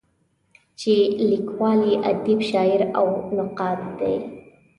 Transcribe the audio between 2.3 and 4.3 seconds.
شاعر او نقاد دی.